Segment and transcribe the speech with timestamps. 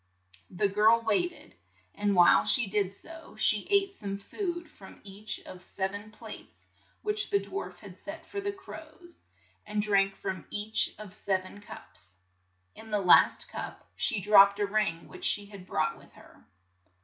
[0.49, 1.53] The girl wait ed,
[1.93, 6.65] and while she did so, she ate some food from each of sev en plates
[7.03, 9.21] which the dwarf had set for the crows,
[9.63, 12.17] and drank from each of sev en cups.
[12.73, 16.47] In the last cup she dropped a ring which she had brought with her.